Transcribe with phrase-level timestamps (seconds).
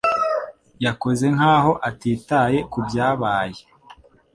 [0.85, 3.59] Yakoze nkaho atitaye kubyabaye